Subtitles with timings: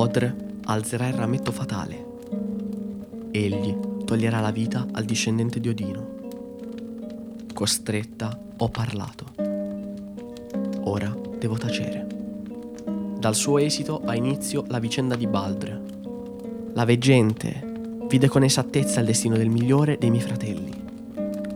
[0.00, 0.34] Odr
[0.64, 2.06] alzerà il rametto fatale.
[3.32, 3.76] Egli
[4.06, 6.08] toglierà la vita al discendente di Odino.
[7.52, 9.26] Costretta ho parlato.
[10.84, 12.06] Ora devo tacere.
[13.18, 15.80] Dal suo esito ha inizio la vicenda di Baldr.
[16.72, 20.82] La veggente vide con esattezza il destino del migliore dei miei fratelli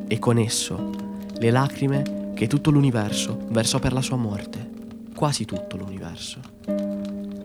[0.07, 0.91] e con esso
[1.39, 4.69] le lacrime che tutto l'universo versò per la sua morte,
[5.15, 6.74] quasi tutto l'universo.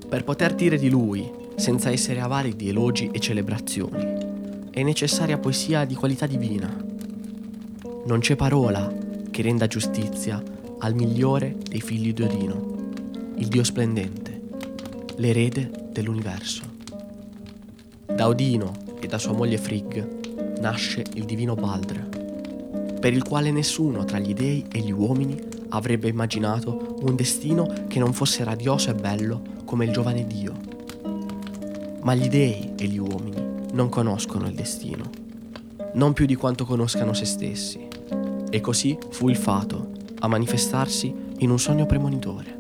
[0.09, 5.86] Per poter dire di lui, senza essere avari di elogi e celebrazioni, è necessaria poesia
[5.86, 6.76] di qualità divina.
[8.05, 8.91] Non c'è parola
[9.30, 10.41] che renda giustizia
[10.80, 12.76] al migliore dei figli di Odino,
[13.36, 14.41] il Dio splendente,
[15.17, 16.64] l'erede dell'universo.
[18.05, 22.17] Da Odino e da sua moglie Frigg nasce il divino Baldr
[23.00, 28.00] per il quale nessuno tra gli dei e gli uomini avrebbe immaginato un destino che
[28.00, 30.53] non fosse radioso e bello come il giovane Dio.
[32.02, 35.09] Ma gli dei e gli uomini non conoscono il destino,
[35.94, 37.88] non più di quanto conoscano se stessi.
[38.50, 42.56] E così fu il fato a manifestarsi in un sogno premonitore.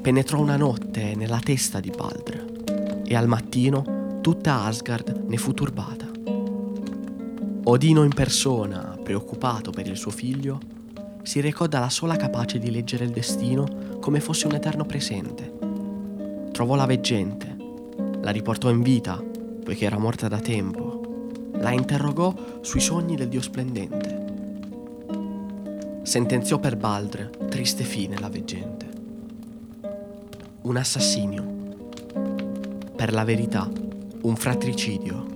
[0.00, 6.10] Penetrò una notte nella testa di Baldr e al mattino tutta Asgard ne fu turbata.
[7.64, 10.58] Odino in persona, preoccupato per il suo figlio,
[11.22, 15.52] si recò dalla sola capace di leggere il destino come fosse un eterno presente.
[16.52, 17.56] Trovò la veggente,
[18.20, 19.22] la riportò in vita,
[19.64, 24.20] poiché era morta da tempo, la interrogò sui sogni del Dio splendente.
[26.02, 28.90] Sentenziò per Baldr triste fine la veggente.
[30.62, 31.60] Un assassinio.
[32.94, 33.70] Per la verità,
[34.22, 35.32] un fratricidio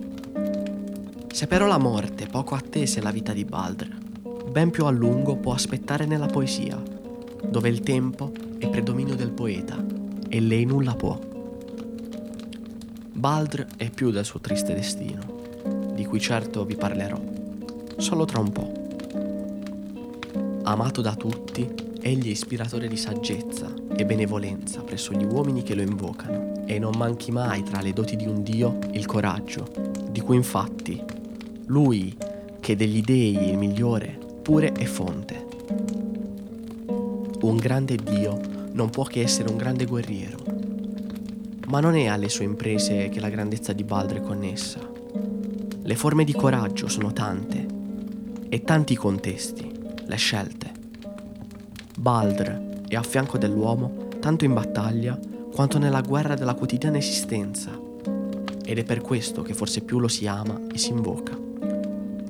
[1.37, 3.95] se però la morte poco attese la vita di Baldr,
[4.49, 6.81] ben più a lungo può aspettare nella poesia,
[7.43, 9.83] dove il tempo è predominio del poeta
[10.27, 11.19] e lei nulla può.
[13.13, 15.21] Baldr è più del suo triste destino,
[15.93, 17.19] di cui certo vi parlerò,
[17.97, 18.71] solo tra un po'.
[20.63, 21.67] Amato da tutti,
[22.01, 26.93] egli è ispiratore di saggezza e benevolenza presso gli uomini che lo invocano, e non
[26.97, 29.67] manchi mai tra le doti di un dio il coraggio,
[30.09, 31.01] di cui infatti
[31.67, 32.15] lui
[32.59, 35.45] che degli dei il migliore, pure è fonte.
[37.41, 38.39] Un grande Dio
[38.71, 40.37] non può che essere un grande guerriero,
[41.67, 44.79] ma non è alle sue imprese che la grandezza di Baldr è connessa.
[45.81, 47.65] Le forme di coraggio sono tante
[48.47, 49.69] e tanti i contesti,
[50.05, 50.71] le scelte.
[51.97, 55.19] Baldr è a fianco dell'uomo tanto in battaglia
[55.51, 57.77] quanto nella guerra della quotidiana esistenza
[58.63, 61.46] ed è per questo che forse più lo si ama e si invoca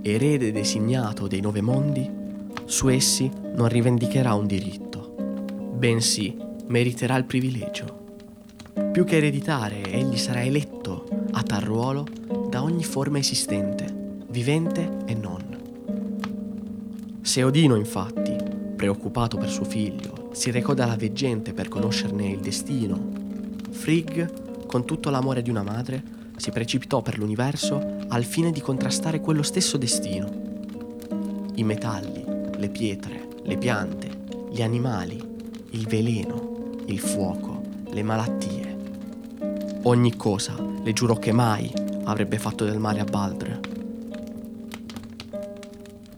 [0.02, 2.09] erede designato dei nove mondi,
[2.66, 5.16] su essi non rivendicherà un diritto,
[5.75, 6.38] bensì
[6.68, 8.06] meriterà il privilegio.
[8.91, 12.06] Più che ereditare, egli sarà eletto a tal ruolo
[12.50, 13.85] da ogni forma esistente,
[14.30, 15.46] vivente e non.
[17.22, 18.35] Se Odino, infatti,
[18.75, 23.25] preoccupato per suo figlio, si recò dalla veggente per conoscerne il destino,
[23.72, 26.03] Frigg, con tutto l'amore di una madre,
[26.37, 30.29] si precipitò per l'universo al fine di contrastare quello stesso destino.
[31.55, 32.23] I metalli,
[32.55, 34.09] le pietre, le piante,
[34.51, 35.19] gli animali,
[35.71, 38.77] il veleno, il fuoco, le malattie.
[39.83, 41.71] Ogni cosa le giurò che mai
[42.03, 43.59] avrebbe fatto del male a Baldr.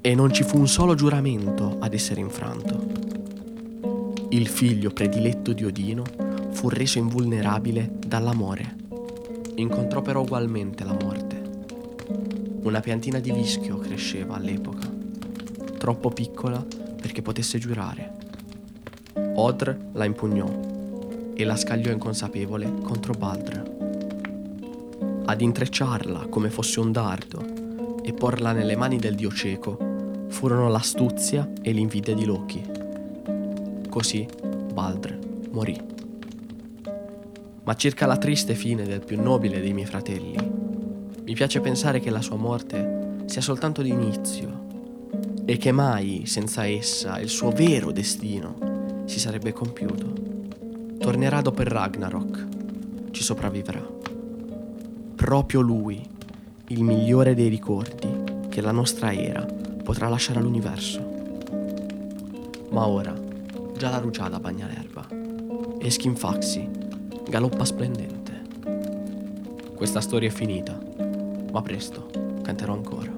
[0.01, 3.07] E non ci fu un solo giuramento ad essere infranto.
[4.29, 6.03] Il figlio prediletto di Odino
[6.51, 8.78] fu reso invulnerabile dall'amore
[9.59, 11.41] incontrò però ugualmente la morte.
[12.63, 14.89] Una piantina di vischio cresceva all'epoca,
[15.77, 16.65] troppo piccola
[16.99, 18.13] perché potesse giurare.
[19.35, 20.47] Odr la impugnò
[21.33, 23.77] e la scagliò inconsapevole contro Baldr.
[25.25, 29.77] Ad intrecciarla come fosse un dardo e porla nelle mani del dio cieco
[30.29, 32.65] furono l'astuzia e l'invidia di Loki.
[33.89, 34.27] Così
[34.73, 35.17] Baldr
[35.51, 35.98] morì
[37.63, 40.37] ma circa la triste fine del più nobile dei miei fratelli.
[41.23, 44.67] Mi piace pensare che la sua morte sia soltanto l'inizio
[45.45, 50.13] e che mai senza essa il suo vero destino si sarebbe compiuto.
[50.97, 52.47] Tornerà dopo il Ragnarok,
[53.11, 53.85] ci sopravvivrà.
[55.15, 56.01] Proprio lui,
[56.67, 59.45] il migliore dei ricordi che la nostra era
[59.83, 61.17] potrà lasciare all'universo.
[62.69, 63.13] Ma ora,
[63.77, 65.07] già la rugiada bagna l'erba
[65.79, 66.88] e Skinfaxi
[67.29, 68.41] galoppa splendente.
[69.75, 70.77] Questa storia è finita,
[71.51, 72.09] ma presto
[72.41, 73.15] canterò ancora.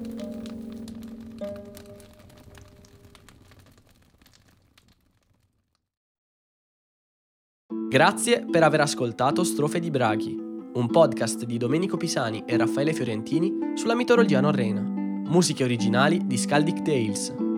[7.88, 13.72] Grazie per aver ascoltato Strofe di Braghi, un podcast di Domenico Pisani e Raffaele Fiorentini
[13.74, 14.80] sulla mitologia norrena.
[14.80, 17.51] Musiche originali di Skaldic Tales.